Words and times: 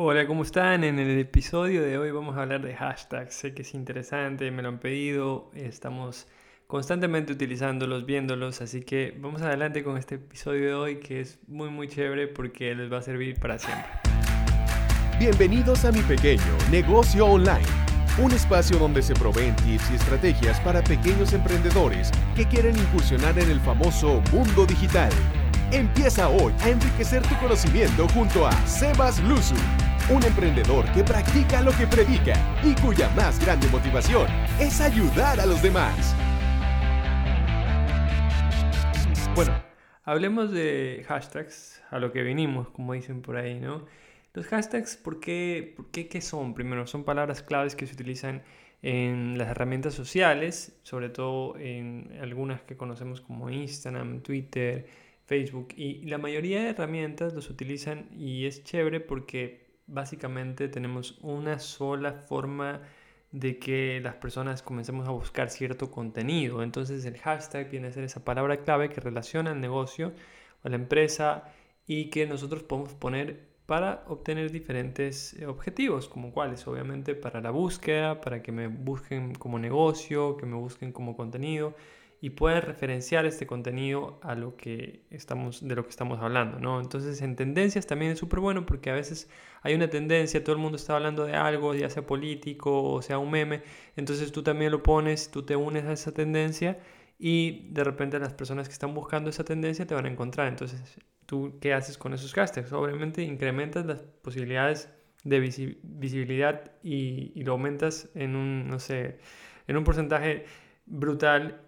Hola, 0.00 0.28
¿cómo 0.28 0.44
están? 0.44 0.84
En 0.84 1.00
el 1.00 1.18
episodio 1.18 1.82
de 1.82 1.98
hoy 1.98 2.12
vamos 2.12 2.36
a 2.36 2.42
hablar 2.42 2.62
de 2.62 2.72
hashtags. 2.72 3.34
Sé 3.34 3.52
que 3.52 3.62
es 3.62 3.74
interesante, 3.74 4.48
me 4.52 4.62
lo 4.62 4.68
han 4.68 4.78
pedido, 4.78 5.50
estamos 5.54 6.28
constantemente 6.68 7.32
utilizándolos, 7.32 8.06
viéndolos, 8.06 8.60
así 8.60 8.82
que 8.84 9.18
vamos 9.18 9.42
adelante 9.42 9.82
con 9.82 9.98
este 9.98 10.14
episodio 10.14 10.66
de 10.66 10.74
hoy 10.74 10.96
que 11.00 11.20
es 11.22 11.40
muy 11.48 11.68
muy 11.70 11.88
chévere 11.88 12.28
porque 12.28 12.76
les 12.76 12.92
va 12.92 12.98
a 12.98 13.02
servir 13.02 13.40
para 13.40 13.58
siempre. 13.58 13.90
Bienvenidos 15.18 15.84
a 15.84 15.90
mi 15.90 16.02
pequeño 16.02 16.44
negocio 16.70 17.26
online, 17.26 17.66
un 18.22 18.30
espacio 18.30 18.78
donde 18.78 19.02
se 19.02 19.14
proveen 19.14 19.56
tips 19.56 19.90
y 19.90 19.94
estrategias 19.96 20.60
para 20.60 20.80
pequeños 20.80 21.32
emprendedores 21.32 22.12
que 22.36 22.46
quieren 22.46 22.76
incursionar 22.76 23.36
en 23.36 23.50
el 23.50 23.58
famoso 23.58 24.22
mundo 24.30 24.64
digital. 24.64 25.10
Empieza 25.72 26.28
hoy 26.28 26.52
a 26.60 26.68
enriquecer 26.68 27.20
tu 27.22 27.34
conocimiento 27.40 28.06
junto 28.10 28.46
a 28.46 28.52
Sebas 28.64 29.20
Luzu 29.24 29.56
un 30.10 30.24
emprendedor 30.24 30.90
que 30.92 31.04
practica 31.04 31.60
lo 31.60 31.70
que 31.72 31.86
predica 31.86 32.32
y 32.64 32.74
cuya 32.80 33.10
más 33.10 33.38
grande 33.44 33.68
motivación 33.68 34.26
es 34.58 34.80
ayudar 34.80 35.38
a 35.38 35.44
los 35.44 35.62
demás. 35.62 36.16
Bueno, 39.34 39.52
hablemos 40.04 40.50
de 40.50 41.04
hashtags, 41.06 41.82
a 41.90 41.98
lo 41.98 42.10
que 42.10 42.22
vinimos, 42.22 42.70
como 42.70 42.94
dicen 42.94 43.20
por 43.20 43.36
ahí, 43.36 43.60
¿no? 43.60 43.84
Los 44.32 44.46
hashtags, 44.46 44.96
¿por 44.96 45.20
qué, 45.20 45.74
por 45.76 45.90
qué, 45.90 46.08
qué 46.08 46.22
son? 46.22 46.54
Primero, 46.54 46.86
son 46.86 47.04
palabras 47.04 47.42
claves 47.42 47.76
que 47.76 47.86
se 47.86 47.92
utilizan 47.92 48.42
en 48.80 49.36
las 49.36 49.48
herramientas 49.48 49.92
sociales, 49.92 50.78
sobre 50.84 51.10
todo 51.10 51.58
en 51.58 52.16
algunas 52.22 52.62
que 52.62 52.78
conocemos 52.78 53.20
como 53.20 53.50
Instagram, 53.50 54.22
Twitter, 54.22 54.86
Facebook, 55.26 55.68
y 55.76 56.04
la 56.06 56.16
mayoría 56.16 56.62
de 56.62 56.70
herramientas 56.70 57.34
los 57.34 57.50
utilizan 57.50 58.08
y 58.16 58.46
es 58.46 58.64
chévere 58.64 59.00
porque 59.00 59.67
básicamente 59.88 60.68
tenemos 60.68 61.18
una 61.22 61.58
sola 61.58 62.12
forma 62.12 62.82
de 63.32 63.58
que 63.58 64.00
las 64.02 64.14
personas 64.14 64.62
comencemos 64.62 65.08
a 65.08 65.10
buscar 65.10 65.50
cierto 65.50 65.90
contenido. 65.90 66.62
Entonces 66.62 67.04
el 67.04 67.18
hashtag 67.18 67.70
viene 67.70 67.88
a 67.88 67.92
ser 67.92 68.04
esa 68.04 68.24
palabra 68.24 68.58
clave 68.58 68.88
que 68.90 69.00
relaciona 69.00 69.52
el 69.52 69.60
negocio 69.60 70.12
o 70.62 70.68
la 70.68 70.76
empresa 70.76 71.52
y 71.86 72.10
que 72.10 72.26
nosotros 72.26 72.62
podemos 72.62 72.94
poner 72.94 73.48
para 73.66 74.04
obtener 74.08 74.50
diferentes 74.50 75.34
eh, 75.34 75.46
objetivos, 75.46 76.08
como 76.08 76.32
cuáles, 76.32 76.66
obviamente 76.66 77.14
para 77.14 77.40
la 77.42 77.50
búsqueda, 77.50 78.20
para 78.20 78.42
que 78.42 78.50
me 78.50 78.68
busquen 78.68 79.34
como 79.34 79.58
negocio, 79.58 80.36
que 80.38 80.46
me 80.46 80.56
busquen 80.56 80.92
como 80.92 81.16
contenido 81.16 81.74
y 82.20 82.30
pueden 82.30 82.62
referenciar 82.62 83.26
este 83.26 83.46
contenido 83.46 84.18
a 84.22 84.34
lo 84.34 84.56
que 84.56 85.04
estamos, 85.10 85.66
de 85.66 85.74
lo 85.76 85.84
que 85.84 85.90
estamos 85.90 86.20
hablando, 86.20 86.58
¿no? 86.58 86.80
Entonces 86.80 87.22
en 87.22 87.36
tendencias 87.36 87.86
también 87.86 88.12
es 88.12 88.18
súper 88.18 88.40
bueno 88.40 88.66
porque 88.66 88.90
a 88.90 88.94
veces 88.94 89.30
hay 89.62 89.74
una 89.74 89.88
tendencia, 89.88 90.42
todo 90.42 90.56
el 90.56 90.62
mundo 90.62 90.76
está 90.76 90.96
hablando 90.96 91.24
de 91.24 91.34
algo, 91.34 91.74
ya 91.74 91.88
sea 91.90 92.04
político 92.04 92.82
o 92.92 93.02
sea 93.02 93.18
un 93.18 93.30
meme, 93.30 93.62
entonces 93.96 94.32
tú 94.32 94.42
también 94.42 94.72
lo 94.72 94.82
pones, 94.82 95.30
tú 95.30 95.44
te 95.44 95.54
unes 95.54 95.84
a 95.84 95.92
esa 95.92 96.12
tendencia 96.12 96.78
y 97.18 97.68
de 97.70 97.84
repente 97.84 98.18
las 98.18 98.34
personas 98.34 98.68
que 98.68 98.72
están 98.72 98.94
buscando 98.94 99.30
esa 99.30 99.44
tendencia 99.44 99.86
te 99.86 99.94
van 99.94 100.06
a 100.06 100.08
encontrar. 100.08 100.48
Entonces, 100.48 100.80
¿tú 101.26 101.58
qué 101.60 101.74
haces 101.74 101.98
con 101.98 102.14
esos 102.14 102.32
hashtags? 102.32 102.72
Obviamente 102.72 103.22
incrementas 103.22 103.86
las 103.86 104.02
posibilidades 104.02 104.88
de 105.24 105.40
visibilidad 105.40 106.72
y, 106.82 107.32
y 107.34 107.42
lo 107.42 107.52
aumentas 107.52 108.08
en 108.14 108.36
un, 108.36 108.68
no 108.68 108.78
sé, 108.78 109.18
en 109.66 109.76
un 109.76 109.84
porcentaje 109.84 110.44
brutal 110.86 111.67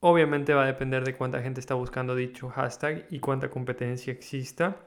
Obviamente 0.00 0.54
va 0.54 0.64
a 0.64 0.66
depender 0.66 1.04
de 1.04 1.14
cuánta 1.14 1.42
gente 1.42 1.60
está 1.60 1.74
buscando 1.74 2.14
dicho 2.16 2.48
hashtag 2.48 3.06
y 3.10 3.20
cuánta 3.20 3.50
competencia 3.50 4.12
exista, 4.12 4.78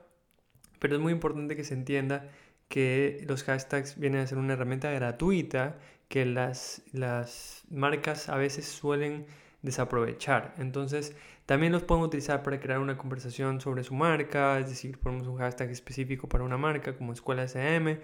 pero 0.79 0.95
es 0.95 1.01
muy 1.01 1.13
importante 1.13 1.55
que 1.55 1.63
se 1.63 1.75
entienda 1.75 2.29
que 2.67 3.23
los 3.27 3.43
hashtags 3.43 3.99
vienen 3.99 4.21
a 4.21 4.27
ser 4.27 4.39
una 4.39 4.53
herramienta 4.53 4.89
gratuita 4.91 5.77
que 6.07 6.25
las, 6.25 6.81
las 6.93 7.63
marcas 7.69 8.27
a 8.29 8.37
veces 8.37 8.65
suelen 8.65 9.27
desaprovechar. 9.61 10.55
Entonces, 10.57 11.15
también 11.45 11.71
los 11.71 11.83
pueden 11.83 12.03
utilizar 12.03 12.41
para 12.41 12.59
crear 12.59 12.79
una 12.79 12.97
conversación 12.97 13.61
sobre 13.61 13.83
su 13.83 13.93
marca, 13.93 14.59
es 14.59 14.69
decir, 14.69 14.97
ponemos 14.99 15.27
un 15.27 15.37
hashtag 15.37 15.69
específico 15.69 16.27
para 16.27 16.43
una 16.43 16.57
marca 16.57 16.95
como 16.95 17.13
Escuela 17.13 17.43
SM 17.43 17.99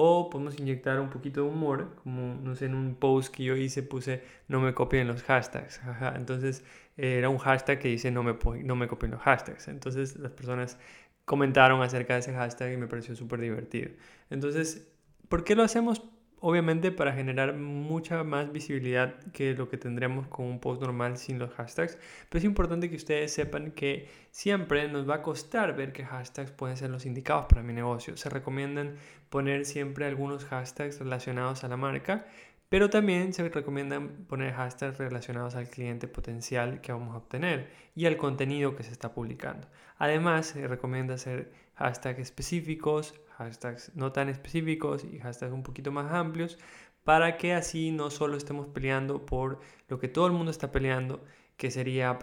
o 0.00 0.30
podemos 0.30 0.56
inyectar 0.60 1.00
un 1.00 1.10
poquito 1.10 1.42
de 1.42 1.48
humor, 1.48 1.96
como 2.04 2.36
no 2.36 2.54
sé, 2.54 2.66
en 2.66 2.76
un 2.76 2.94
post 2.94 3.34
que 3.34 3.42
yo 3.42 3.56
hice 3.56 3.82
puse 3.82 4.22
no 4.46 4.60
me 4.60 4.72
copien 4.72 5.08
los 5.08 5.24
hashtags. 5.24 5.80
Entonces 6.14 6.62
era 6.96 7.28
un 7.28 7.38
hashtag 7.38 7.80
que 7.80 7.88
dice 7.88 8.12
no 8.12 8.22
me, 8.22 8.36
no 8.62 8.76
me 8.76 8.86
copien 8.86 9.10
los 9.10 9.20
hashtags. 9.20 9.66
Entonces 9.66 10.14
las 10.16 10.30
personas 10.30 10.78
comentaron 11.24 11.82
acerca 11.82 12.14
de 12.14 12.20
ese 12.20 12.32
hashtag 12.32 12.74
y 12.74 12.76
me 12.76 12.86
pareció 12.86 13.16
súper 13.16 13.40
divertido. 13.40 13.90
Entonces, 14.30 14.86
¿por 15.28 15.42
qué 15.42 15.56
lo 15.56 15.64
hacemos? 15.64 16.04
Obviamente 16.40 16.92
para 16.92 17.12
generar 17.12 17.54
mucha 17.54 18.22
más 18.24 18.52
visibilidad 18.52 19.18
que 19.32 19.54
lo 19.54 19.68
que 19.68 19.76
tendríamos 19.76 20.28
con 20.28 20.46
un 20.46 20.60
post 20.60 20.80
normal 20.82 21.16
sin 21.16 21.38
los 21.38 21.50
hashtags. 21.52 21.98
Pero 22.28 22.38
es 22.38 22.44
importante 22.44 22.88
que 22.88 22.96
ustedes 22.96 23.32
sepan 23.32 23.72
que 23.72 24.08
siempre 24.30 24.88
nos 24.88 25.08
va 25.08 25.16
a 25.16 25.22
costar 25.22 25.74
ver 25.76 25.92
qué 25.92 26.04
hashtags 26.04 26.52
pueden 26.52 26.76
ser 26.76 26.90
los 26.90 27.06
indicados 27.06 27.46
para 27.48 27.62
mi 27.62 27.72
negocio. 27.72 28.16
Se 28.16 28.28
recomiendan 28.28 28.96
poner 29.30 29.64
siempre 29.64 30.06
algunos 30.06 30.44
hashtags 30.44 31.00
relacionados 31.00 31.64
a 31.64 31.68
la 31.68 31.76
marca, 31.76 32.26
pero 32.68 32.90
también 32.90 33.32
se 33.32 33.48
recomiendan 33.48 34.26
poner 34.26 34.52
hashtags 34.52 34.98
relacionados 34.98 35.54
al 35.54 35.68
cliente 35.68 36.06
potencial 36.08 36.80
que 36.80 36.92
vamos 36.92 37.14
a 37.14 37.18
obtener 37.18 37.70
y 37.94 38.06
al 38.06 38.16
contenido 38.16 38.76
que 38.76 38.82
se 38.82 38.92
está 38.92 39.12
publicando. 39.14 39.68
Además, 39.96 40.46
se 40.46 40.66
recomienda 40.68 41.14
hacer 41.14 41.52
hashtags 41.76 42.18
específicos, 42.18 43.14
hashtags 43.38 43.92
no 43.94 44.12
tan 44.12 44.28
específicos 44.28 45.04
y 45.04 45.18
hashtags 45.18 45.52
un 45.52 45.62
poquito 45.62 45.92
más 45.92 46.12
amplios 46.12 46.58
para 47.04 47.38
que 47.38 47.54
así 47.54 47.90
no 47.90 48.10
solo 48.10 48.36
estemos 48.36 48.66
peleando 48.68 49.24
por 49.24 49.60
lo 49.88 49.98
que 49.98 50.08
todo 50.08 50.26
el 50.26 50.32
mundo 50.32 50.50
está 50.50 50.70
peleando, 50.70 51.24
que 51.56 51.70
sería 51.70 52.18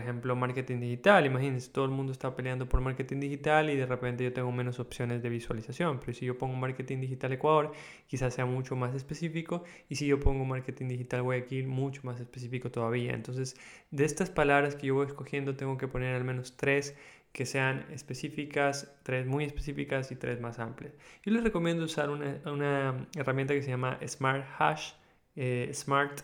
Ejemplo, 0.00 0.34
marketing 0.34 0.80
digital. 0.80 1.24
Imagínense, 1.26 1.70
todo 1.70 1.84
el 1.84 1.90
mundo 1.90 2.12
está 2.12 2.34
peleando 2.34 2.68
por 2.68 2.80
marketing 2.80 3.20
digital 3.20 3.70
y 3.70 3.76
de 3.76 3.86
repente 3.86 4.24
yo 4.24 4.32
tengo 4.32 4.50
menos 4.52 4.80
opciones 4.80 5.22
de 5.22 5.28
visualización. 5.28 6.00
Pero 6.00 6.12
si 6.14 6.26
yo 6.26 6.36
pongo 6.36 6.56
marketing 6.56 7.00
digital 7.00 7.32
Ecuador, 7.32 7.72
quizás 8.06 8.34
sea 8.34 8.46
mucho 8.46 8.76
más 8.76 8.94
específico. 8.94 9.64
Y 9.88 9.96
si 9.96 10.06
yo 10.06 10.18
pongo 10.18 10.44
marketing 10.44 10.88
digital 10.88 11.22
Guayaquil, 11.22 11.68
mucho 11.68 12.00
más 12.04 12.20
específico 12.20 12.70
todavía. 12.70 13.12
Entonces, 13.12 13.56
de 13.90 14.04
estas 14.04 14.30
palabras 14.30 14.74
que 14.74 14.88
yo 14.88 14.94
voy 14.94 15.06
escogiendo, 15.06 15.56
tengo 15.56 15.78
que 15.78 15.88
poner 15.88 16.14
al 16.14 16.24
menos 16.24 16.56
tres 16.56 16.96
que 17.32 17.46
sean 17.46 17.86
específicas, 17.92 18.92
tres 19.02 19.26
muy 19.26 19.44
específicas 19.44 20.10
y 20.10 20.16
tres 20.16 20.40
más 20.40 20.58
amplias. 20.58 20.94
Yo 21.24 21.32
les 21.32 21.44
recomiendo 21.44 21.84
usar 21.84 22.10
una, 22.10 22.40
una 22.46 23.06
herramienta 23.16 23.54
que 23.54 23.62
se 23.62 23.70
llama 23.70 23.98
Smart 24.06 24.44
Hash, 24.58 24.94
eh, 25.36 25.70
Smart 25.72 26.22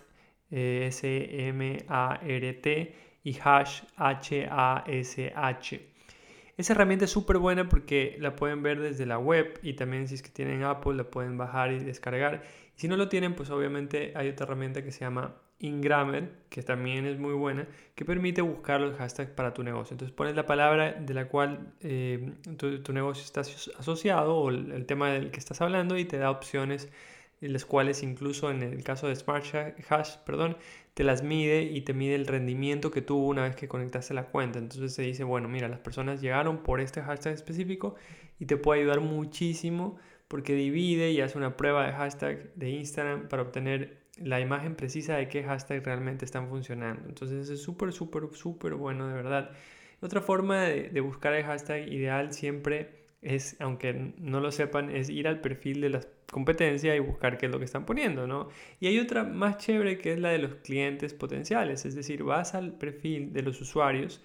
eh, 0.50 0.86
S-M-A-R-T 0.88 1.86
y 3.26 3.36
hash 3.42 3.82
H-A-S-H. 3.96 5.80
Esa 6.56 6.72
herramienta 6.72 7.06
es 7.06 7.10
súper 7.10 7.38
buena 7.38 7.68
porque 7.68 8.16
la 8.20 8.36
pueden 8.36 8.62
ver 8.62 8.80
desde 8.80 9.04
la 9.04 9.18
web 9.18 9.58
y 9.62 9.72
también 9.72 10.06
si 10.06 10.14
es 10.14 10.22
que 10.22 10.30
tienen 10.30 10.62
Apple 10.62 10.94
la 10.94 11.10
pueden 11.10 11.36
bajar 11.36 11.72
y 11.72 11.80
descargar. 11.80 12.44
Si 12.76 12.86
no 12.86 12.96
lo 12.96 13.08
tienen, 13.08 13.34
pues 13.34 13.50
obviamente 13.50 14.12
hay 14.14 14.28
otra 14.28 14.46
herramienta 14.46 14.84
que 14.84 14.92
se 14.92 15.00
llama 15.00 15.34
Ingrammer, 15.58 16.30
que 16.48 16.62
también 16.62 17.04
es 17.04 17.18
muy 17.18 17.32
buena, 17.32 17.66
que 17.96 18.04
permite 18.04 18.42
buscar 18.42 18.80
los 18.80 18.96
hashtags 18.96 19.32
para 19.32 19.52
tu 19.52 19.64
negocio. 19.64 19.94
Entonces 19.94 20.14
pones 20.14 20.36
la 20.36 20.46
palabra 20.46 20.92
de 20.92 21.12
la 21.12 21.26
cual 21.26 21.72
eh, 21.80 22.32
tu, 22.56 22.92
negocio 22.92 23.24
está 23.24 23.40
asociado 23.40 24.36
o 24.36 24.50
el, 24.50 24.86
tema 24.86 25.10
del 25.10 25.32
que 25.32 25.40
estás 25.40 25.60
hablando 25.60 25.98
y 25.98 26.04
te 26.04 26.16
da 26.16 26.30
opciones 26.30 26.88
las 27.40 27.64
cuales 27.64 28.02
incluso 28.02 28.50
en 28.50 28.62
el 28.62 28.82
caso 28.82 29.08
de 29.08 29.16
Smart 29.16 29.44
Hash, 29.88 30.16
perdón, 30.24 30.56
te 30.94 31.04
las 31.04 31.22
mide 31.22 31.62
y 31.62 31.82
te 31.82 31.92
mide 31.92 32.14
el 32.14 32.26
rendimiento 32.26 32.90
que 32.90 33.02
tuvo 33.02 33.26
una 33.26 33.42
vez 33.42 33.54
que 33.56 33.68
conectaste 33.68 34.14
la 34.14 34.28
cuenta. 34.28 34.58
Entonces 34.58 34.94
se 34.94 35.02
dice, 35.02 35.24
bueno, 35.24 35.48
mira, 35.48 35.68
las 35.68 35.80
personas 35.80 36.20
llegaron 36.22 36.62
por 36.62 36.80
este 36.80 37.02
hashtag 37.02 37.34
específico 37.34 37.96
y 38.38 38.46
te 38.46 38.56
puede 38.56 38.80
ayudar 38.80 39.00
muchísimo 39.00 39.98
porque 40.28 40.54
divide 40.54 41.10
y 41.10 41.20
hace 41.20 41.38
una 41.38 41.56
prueba 41.56 41.86
de 41.86 41.92
hashtag 41.92 42.54
de 42.54 42.70
Instagram 42.70 43.28
para 43.28 43.42
obtener 43.42 44.06
la 44.18 44.40
imagen 44.40 44.74
precisa 44.74 45.16
de 45.16 45.28
qué 45.28 45.42
hashtag 45.42 45.84
realmente 45.84 46.24
están 46.24 46.48
funcionando. 46.48 47.08
Entonces 47.08 47.48
es 47.48 47.62
súper, 47.62 47.92
súper, 47.92 48.24
súper 48.32 48.74
bueno, 48.74 49.08
de 49.08 49.14
verdad. 49.14 49.50
Otra 50.00 50.20
forma 50.20 50.62
de, 50.62 51.00
buscar 51.00 51.34
el 51.34 51.44
hashtag 51.44 51.88
ideal 51.92 52.32
siempre 52.32 53.06
es, 53.22 53.56
aunque 53.60 54.14
no 54.18 54.40
lo 54.40 54.50
sepan, 54.52 54.90
es 54.90 55.08
ir 55.10 55.28
al 55.28 55.40
perfil 55.40 55.80
de 55.80 55.90
la 55.90 56.00
competencia 56.30 56.94
y 56.96 57.00
buscar 57.00 57.38
qué 57.38 57.46
es 57.46 57.52
lo 57.52 57.58
que 57.58 57.64
están 57.64 57.86
poniendo, 57.86 58.26
¿no? 58.26 58.48
Y 58.80 58.86
hay 58.88 58.98
otra 58.98 59.24
más 59.24 59.58
chévere 59.58 59.98
que 59.98 60.12
es 60.12 60.18
la 60.18 60.30
de 60.30 60.38
los 60.38 60.56
clientes 60.56 61.14
potenciales, 61.14 61.84
es 61.86 61.94
decir, 61.94 62.22
vas 62.22 62.54
al 62.54 62.72
perfil 62.72 63.32
de 63.32 63.42
los 63.42 63.60
usuarios 63.60 64.22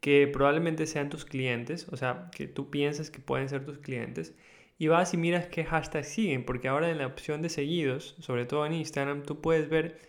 que 0.00 0.26
probablemente 0.26 0.86
sean 0.86 1.10
tus 1.10 1.24
clientes, 1.24 1.86
o 1.90 1.96
sea, 1.96 2.30
que 2.34 2.48
tú 2.48 2.70
piensas 2.70 3.10
que 3.10 3.20
pueden 3.20 3.48
ser 3.48 3.64
tus 3.64 3.78
clientes, 3.78 4.34
y 4.78 4.88
vas 4.88 5.14
y 5.14 5.16
miras 5.16 5.46
qué 5.46 5.64
hashtags 5.64 6.08
siguen, 6.08 6.44
porque 6.44 6.68
ahora 6.68 6.90
en 6.90 6.98
la 6.98 7.06
opción 7.06 7.40
de 7.40 7.48
seguidos, 7.48 8.16
sobre 8.18 8.46
todo 8.46 8.66
en 8.66 8.72
Instagram, 8.72 9.22
tú 9.22 9.40
puedes 9.40 9.68
ver 9.68 10.00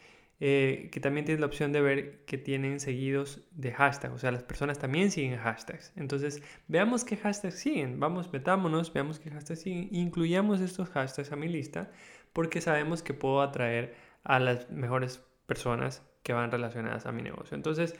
eh, 0.46 0.90
que 0.92 1.00
también 1.00 1.26
tienes 1.26 1.40
la 1.40 1.46
opción 1.46 1.72
de 1.72 1.80
ver 1.80 2.26
que 2.26 2.38
tienen 2.38 2.82
seguidos 2.82 3.40
de 3.52 3.72
hashtags, 3.72 4.14
o 4.14 4.18
sea, 4.18 4.30
las 4.30 4.44
personas 4.44 4.78
también 4.78 5.10
siguen 5.10 5.38
hashtags. 5.38 5.94
Entonces, 5.96 6.44
veamos 6.68 7.06
qué 7.06 7.16
hashtags 7.16 7.58
siguen, 7.58 7.98
vamos, 8.02 8.34
metámonos, 8.34 8.92
veamos 8.92 9.20
qué 9.20 9.32
hashtags 9.32 9.62
siguen, 9.62 9.88
incluyamos 9.92 10.60
estos 10.60 10.90
hashtags 10.90 11.32
a 11.32 11.38
mi 11.38 11.48
lista, 11.48 11.92
porque 12.34 12.60
sabemos 12.60 13.02
que 13.02 13.14
puedo 13.14 13.42
atraer 13.42 13.96
a 14.26 14.38
las 14.40 14.70
mejores 14.70 15.24
personas 15.46 16.04
que 16.24 16.34
van 16.34 16.52
relacionadas 16.52 17.06
a 17.06 17.14
mi 17.14 17.22
negocio. 17.22 17.56
Entonces, 17.56 17.96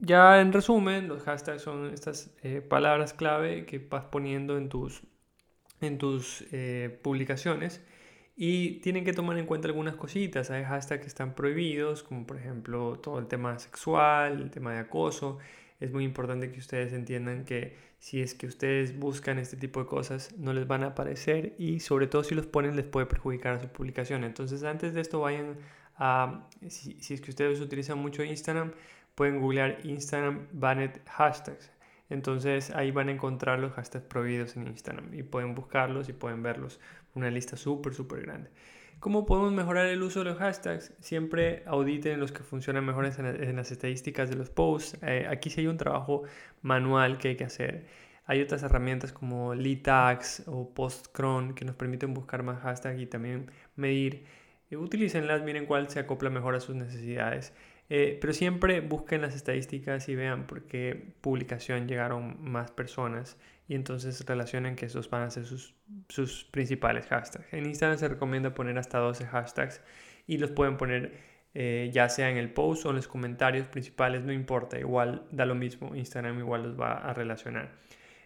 ya 0.00 0.40
en 0.40 0.52
resumen, 0.52 1.06
los 1.06 1.22
hashtags 1.22 1.62
son 1.62 1.94
estas 1.94 2.34
eh, 2.42 2.60
palabras 2.60 3.14
clave 3.14 3.66
que 3.66 3.78
vas 3.78 4.06
poniendo 4.06 4.58
en 4.58 4.68
tus, 4.68 5.04
en 5.80 5.98
tus 5.98 6.44
eh, 6.50 6.98
publicaciones 7.04 7.84
y 8.36 8.80
tienen 8.80 9.04
que 9.04 9.12
tomar 9.12 9.38
en 9.38 9.46
cuenta 9.46 9.68
algunas 9.68 9.96
cositas. 9.96 10.50
Hay 10.50 10.64
hashtags 10.64 11.02
que 11.02 11.08
están 11.08 11.34
prohibidos, 11.34 12.02
como 12.02 12.26
por 12.26 12.38
ejemplo 12.38 12.98
todo 12.98 13.18
el 13.18 13.26
tema 13.26 13.58
sexual, 13.58 14.40
el 14.40 14.50
tema 14.50 14.72
de 14.72 14.80
acoso. 14.80 15.38
Es 15.80 15.92
muy 15.92 16.04
importante 16.04 16.50
que 16.50 16.58
ustedes 16.58 16.92
entiendan 16.92 17.44
que 17.44 17.76
si 17.98 18.20
es 18.22 18.34
que 18.34 18.46
ustedes 18.46 18.98
buscan 18.98 19.38
este 19.38 19.56
tipo 19.56 19.80
de 19.80 19.86
cosas, 19.86 20.34
no 20.38 20.52
les 20.52 20.66
van 20.66 20.82
a 20.82 20.88
aparecer 20.88 21.54
y 21.58 21.80
sobre 21.80 22.06
todo 22.06 22.24
si 22.24 22.34
los 22.34 22.46
ponen 22.46 22.76
les 22.76 22.84
puede 22.84 23.06
perjudicar 23.06 23.54
a 23.54 23.60
su 23.60 23.68
publicación. 23.68 24.24
Entonces 24.24 24.62
antes 24.64 24.94
de 24.94 25.00
esto 25.00 25.20
vayan 25.20 25.56
a, 25.96 26.48
si, 26.68 27.00
si 27.00 27.14
es 27.14 27.20
que 27.20 27.30
ustedes 27.30 27.60
utilizan 27.60 27.98
mucho 27.98 28.24
Instagram, 28.24 28.72
pueden 29.14 29.40
googlear 29.40 29.78
Instagram 29.84 30.48
Banned 30.52 31.00
Hashtags. 31.06 31.70
Entonces 32.12 32.70
ahí 32.70 32.90
van 32.90 33.08
a 33.08 33.12
encontrar 33.12 33.58
los 33.58 33.72
hashtags 33.72 34.04
prohibidos 34.04 34.56
en 34.56 34.66
Instagram 34.66 35.14
y 35.14 35.22
pueden 35.22 35.54
buscarlos 35.54 36.08
y 36.08 36.12
pueden 36.12 36.42
verlos. 36.42 36.78
Una 37.14 37.30
lista 37.30 37.56
súper, 37.56 37.94
súper 37.94 38.22
grande. 38.22 38.50
¿Cómo 39.00 39.26
podemos 39.26 39.52
mejorar 39.52 39.86
el 39.86 40.02
uso 40.02 40.20
de 40.20 40.26
los 40.26 40.38
hashtags? 40.38 40.92
Siempre 41.00 41.64
auditen 41.66 42.20
los 42.20 42.30
que 42.30 42.44
funcionan 42.44 42.84
mejor 42.84 43.06
en, 43.06 43.56
las 43.56 43.72
estadísticas 43.72 44.30
de 44.30 44.36
los 44.36 44.50
posts. 44.50 44.96
Eh, 45.02 45.26
aquí 45.28 45.50
sí 45.50 45.62
hay 45.62 45.66
un 45.66 45.76
trabajo 45.76 46.22
manual 46.60 47.18
que 47.18 47.28
hay 47.28 47.36
que 47.36 47.44
hacer. 47.44 47.86
Hay 48.26 48.40
otras 48.40 48.62
herramientas 48.62 49.12
como 49.12 49.54
Tags 49.82 50.44
o 50.46 50.72
PostCron 50.72 51.54
que 51.54 51.64
nos 51.64 51.74
permiten 51.74 52.14
buscar 52.14 52.42
más 52.44 52.60
hashtags 52.62 53.00
y 53.00 53.06
también 53.06 53.50
medir. 53.74 54.24
Utilícenlas, 54.70 55.42
miren 55.42 55.66
cuál 55.66 55.88
se 55.88 55.98
acopla 55.98 56.30
mejor 56.30 56.54
a 56.54 56.60
sus 56.60 56.76
necesidades. 56.76 57.52
Eh, 57.88 58.18
pero 58.20 58.32
siempre 58.32 58.80
busquen 58.80 59.20
las 59.20 59.34
estadísticas 59.34 60.08
y 60.08 60.14
vean 60.14 60.46
por 60.46 60.66
qué 60.66 61.12
publicación 61.20 61.86
llegaron 61.86 62.36
más 62.40 62.70
personas 62.70 63.36
y 63.68 63.74
entonces 63.74 64.24
relacionen 64.26 64.76
que 64.76 64.86
esos 64.86 65.10
van 65.10 65.22
a 65.22 65.30
ser 65.30 65.44
sus, 65.44 65.74
sus 66.08 66.44
principales 66.44 67.06
hashtags. 67.06 67.52
En 67.52 67.66
Instagram 67.66 67.98
se 67.98 68.08
recomienda 68.08 68.54
poner 68.54 68.78
hasta 68.78 68.98
12 68.98 69.26
hashtags 69.26 69.82
y 70.26 70.38
los 70.38 70.50
pueden 70.50 70.76
poner 70.76 71.12
eh, 71.54 71.90
ya 71.92 72.08
sea 72.08 72.30
en 72.30 72.38
el 72.38 72.50
post 72.50 72.86
o 72.86 72.90
en 72.90 72.96
los 72.96 73.08
comentarios 73.08 73.66
principales, 73.66 74.22
no 74.22 74.32
importa, 74.32 74.78
igual 74.78 75.26
da 75.30 75.44
lo 75.44 75.54
mismo, 75.54 75.94
Instagram 75.94 76.38
igual 76.38 76.62
los 76.62 76.80
va 76.80 76.94
a 76.94 77.12
relacionar. 77.12 77.72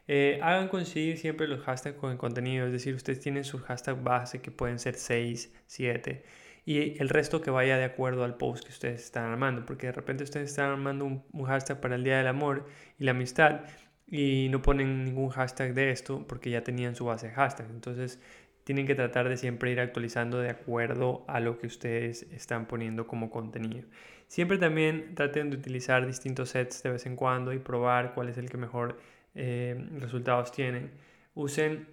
Eh, 0.07 0.39
hagan 0.43 0.69
coincidir 0.69 1.19
siempre 1.19 1.49
los 1.49 1.61
hashtags 1.63 1.97
con 1.97 2.13
el 2.13 2.19
contenido, 2.19 2.67
es 2.67 2.73
decir, 2.73 2.95
ustedes 2.95 3.19
tienen 3.19 3.43
su 3.43 3.59
hashtag 3.59 4.01
base 4.01 4.41
que 4.41 4.53
pueden 4.53 4.79
ser 4.79 4.95
6, 4.95 5.53
7 5.67 6.25
y 6.67 7.01
el 7.01 7.09
resto 7.09 7.41
que 7.41 7.53
vaya 7.53 7.79
de 7.79 7.85
acuerdo 7.85 8.25
al 8.25 8.37
post 8.37 8.65
que 8.65 8.73
ustedes 8.73 9.05
están 9.05 9.31
armando, 9.31 9.65
porque 9.65 9.87
de 9.87 9.93
repente 9.93 10.25
ustedes 10.25 10.51
están 10.51 10.71
armando 10.71 11.05
un, 11.05 11.45
hashtag 11.45 11.81
para 11.81 11.95
el 11.95 12.03
Día 12.03 12.19
del 12.19 12.27
Amor 12.27 12.67
y 12.99 13.05
la 13.05 13.13
Amistad 13.13 13.61
y 14.09 14.49
no 14.51 14.63
ponen 14.63 15.05
ningún 15.05 15.29
hashtag 15.31 15.75
de 15.75 15.91
esto 15.93 16.27
porque 16.27 16.51
ya 16.51 16.65
tenían 16.65 16.97
su 16.97 17.05
base 17.05 17.29
de 17.29 17.35
hashtag. 17.35 17.69
Entonces 17.71 18.21
tienen 18.65 18.85
que 18.85 18.97
tratar 18.97 19.29
de 19.29 19.37
siempre 19.37 19.71
ir 19.71 19.79
actualizando 19.79 20.39
de 20.39 20.51
acuerdo 20.51 21.25
a 21.29 21.39
lo 21.39 21.57
que 21.57 21.69
ustedes 21.69 22.25
están 22.33 22.67
poniendo 22.67 23.07
como 23.07 23.31
contenido. 23.31 23.87
Siempre 24.27 24.59
también 24.59 25.15
traten 25.15 25.51
de 25.51 25.59
utilizar 25.59 26.05
distintos 26.05 26.51
sets 26.51 26.83
de 26.83 26.91
vez 26.91 27.07
en 27.07 27.15
cuando 27.15 27.53
y 27.53 27.61
probar 27.61 28.13
cuál 28.13 28.29
es 28.29 28.39
el 28.39 28.51
que 28.51 28.57
mejor 28.57 28.99
eh, 29.37 29.89
resultados 30.01 30.51
tienen. 30.51 30.91
Usen 31.35 31.87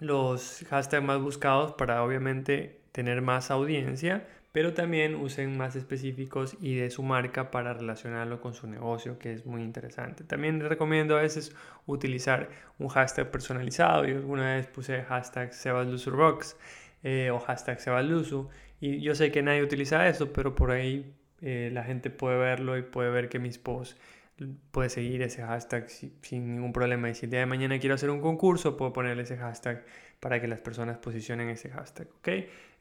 los 0.00 0.64
hashtags 0.68 1.04
más 1.04 1.20
buscados 1.20 1.72
para 1.72 2.02
obviamente 2.02 2.80
tener 2.92 3.22
más 3.22 3.50
audiencia, 3.50 4.26
pero 4.52 4.74
también 4.74 5.14
usen 5.14 5.56
más 5.56 5.76
específicos 5.76 6.56
y 6.60 6.74
de 6.74 6.90
su 6.90 7.04
marca 7.04 7.52
para 7.52 7.72
relacionarlo 7.72 8.40
con 8.40 8.54
su 8.54 8.66
negocio, 8.66 9.18
que 9.18 9.32
es 9.32 9.46
muy 9.46 9.62
interesante. 9.62 10.24
También 10.24 10.58
les 10.58 10.68
recomiendo 10.68 11.16
a 11.16 11.22
veces 11.22 11.54
utilizar 11.86 12.48
un 12.78 12.88
hashtag 12.88 13.30
personalizado. 13.30 14.04
Yo 14.06 14.16
alguna 14.16 14.56
vez 14.56 14.66
puse 14.66 15.02
hashtag 15.02 15.54
SebasLusurbox 15.54 16.56
eh, 17.02 17.30
o 17.30 17.38
hashtag 17.38 17.80
Sebaslusu 17.80 18.48
y 18.80 19.00
yo 19.00 19.14
sé 19.14 19.30
que 19.30 19.42
nadie 19.42 19.62
utiliza 19.62 20.08
eso, 20.08 20.32
pero 20.32 20.54
por 20.54 20.70
ahí 20.70 21.14
eh, 21.42 21.70
la 21.72 21.84
gente 21.84 22.10
puede 22.10 22.38
verlo 22.38 22.76
y 22.76 22.82
puede 22.82 23.10
ver 23.10 23.28
que 23.28 23.38
mis 23.38 23.58
posts 23.58 23.96
puede 24.70 24.88
seguir 24.88 25.22
ese 25.22 25.42
hashtag 25.42 25.88
sin 25.88 26.54
ningún 26.54 26.72
problema. 26.72 27.10
Y 27.10 27.14
si 27.14 27.26
el 27.26 27.30
día 27.30 27.40
de 27.40 27.46
mañana 27.46 27.78
quiero 27.78 27.94
hacer 27.94 28.10
un 28.10 28.20
concurso, 28.20 28.76
puedo 28.76 28.92
ponerle 28.92 29.22
ese 29.22 29.36
hashtag 29.36 29.84
para 30.20 30.40
que 30.40 30.48
las 30.48 30.60
personas 30.60 30.98
posicionen 30.98 31.48
ese 31.48 31.70
hashtag. 31.70 32.08
¿ok? 32.18 32.28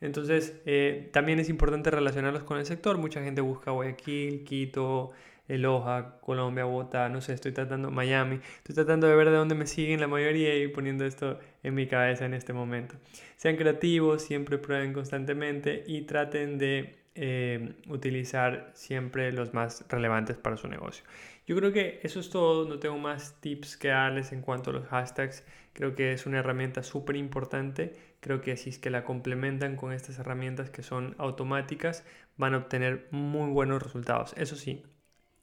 Entonces, 0.02 0.60
eh, 0.66 1.10
también 1.12 1.40
es 1.40 1.50
importante 1.50 1.92
relacionarlos 1.92 2.44
con 2.44 2.58
el 2.58 2.66
sector. 2.66 2.98
Mucha 2.98 3.24
gente 3.24 3.42
busca 3.42 3.72
Guayaquil, 3.72 4.44
Quito, 4.44 5.12
Loja, 5.58 6.20
Colombia, 6.22 6.66
Bogotá, 6.66 7.10
no 7.10 7.22
sé, 7.22 7.34
estoy 7.34 7.52
tratando 7.52 7.90
Miami. 7.90 8.40
Estoy 8.58 8.76
tratando 8.76 9.08
de 9.08 9.16
ver 9.16 9.30
de 9.30 9.36
dónde 9.36 9.56
me 9.56 9.66
siguen 9.66 10.00
la 10.00 10.08
mayoría 10.08 10.56
y 10.56 10.68
poniendo 10.68 11.06
esto 11.06 11.40
en 11.64 11.74
mi 11.74 11.88
cabeza 11.88 12.26
en 12.26 12.34
este 12.34 12.54
momento. 12.54 12.96
Sean 13.36 13.56
creativos, 13.56 14.22
siempre 14.22 14.58
prueben 14.58 14.94
constantemente 14.94 15.84
y 15.88 16.02
traten 16.02 16.58
de 16.58 17.00
eh, 17.16 17.74
utilizar 17.88 18.72
siempre 18.76 19.32
los 19.32 19.54
más 19.54 19.84
relevantes 19.90 20.38
para 20.38 20.56
su 20.58 20.68
negocio. 20.68 21.04
Yo 21.50 21.56
creo 21.56 21.74
que 21.74 22.00
eso 22.04 22.20
es 22.20 22.30
todo, 22.30 22.70
no 22.70 22.78
tengo 22.78 23.00
más 23.00 23.42
tips 23.42 23.76
que 23.76 23.88
darles 23.88 24.34
en 24.34 24.42
cuanto 24.44 24.70
a 24.70 24.74
los 24.74 24.86
hashtags. 24.86 25.44
Creo 25.74 25.96
que 25.96 26.14
es 26.14 26.28
una 26.28 26.38
herramienta 26.38 26.84
súper 26.84 27.16
importante. 27.16 27.96
Creo 28.20 28.40
que 28.40 28.56
si 28.56 28.70
es 28.70 28.78
que 28.78 28.92
la 28.92 29.04
complementan 29.04 29.76
con 29.76 29.92
estas 29.92 30.20
herramientas 30.20 30.70
que 30.70 30.84
son 30.84 31.16
automáticas, 31.18 32.06
van 32.38 32.54
a 32.54 32.58
obtener 32.58 33.08
muy 33.10 33.50
buenos 33.50 33.82
resultados. 33.82 34.36
Eso 34.38 34.56
sí, 34.56 34.84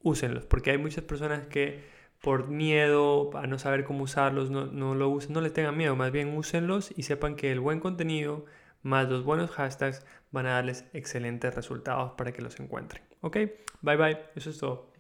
úsenlos, 0.01 0.47
porque 0.47 0.71
hay 0.71 0.79
muchas 0.79 1.03
personas 1.03 1.49
que 1.49 1.83
por 2.21 2.47
miedo 2.51 3.37
a 3.37 3.49
no 3.49 3.59
saber 3.59 3.83
cómo 3.83 4.05
usarlos, 4.05 4.49
no, 4.49 4.67
no 4.67 4.95
lo 4.95 5.09
usen, 5.09 5.33
no 5.33 5.41
les 5.41 5.55
tengan 5.55 5.77
miedo, 5.77 5.97
más 5.97 6.13
bien 6.13 6.37
úsenlos 6.37 6.95
y 6.97 7.03
sepan 7.03 7.35
que 7.35 7.51
el 7.51 7.59
buen 7.59 7.81
contenido 7.81 8.45
más 8.83 9.09
los 9.09 9.25
buenos 9.25 9.51
hashtags 9.51 10.07
van 10.31 10.47
a 10.47 10.53
darles 10.53 10.85
excelentes 10.93 11.53
resultados 11.53 12.13
para 12.13 12.31
que 12.31 12.43
los 12.43 12.61
encuentren. 12.61 13.03
Ok, 13.23 13.39
bye 13.83 13.97
bye, 13.97 14.19
eso 14.37 14.51
es 14.51 14.59
todo. 14.59 14.95